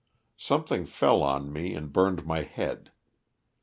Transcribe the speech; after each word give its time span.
Something 0.39 0.87
fell 0.87 1.21
on 1.21 1.53
me 1.53 1.75
and 1.75 1.93
burned 1.93 2.25
my 2.25 2.41
head. 2.41 2.91